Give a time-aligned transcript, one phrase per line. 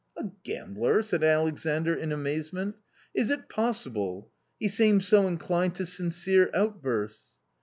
[0.17, 2.75] "A gambler!" said Alexandr in amazement,"
[3.13, 4.31] is it possible?
[4.59, 7.33] He seems so inclined to sincere outbursts."